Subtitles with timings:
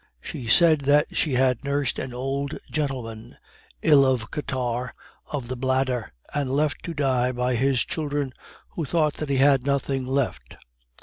[0.19, 3.37] She said that she had nursed an old gentleman,
[3.83, 4.95] ill of catarrh
[5.27, 8.33] of the bladder, and left to die by his children,
[8.69, 10.57] who thought that he had nothing left.